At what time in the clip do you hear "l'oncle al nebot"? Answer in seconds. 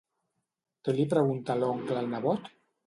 1.63-2.55